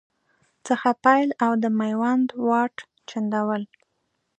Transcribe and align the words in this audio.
څخه 0.67 0.89
پیل 1.03 1.29
او 1.43 1.51
د 1.63 1.65
میوند 1.79 2.27
واټ، 2.47 2.75
چنداول 3.09 3.63